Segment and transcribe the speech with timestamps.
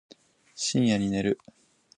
[0.55, 1.39] 深夜に寝る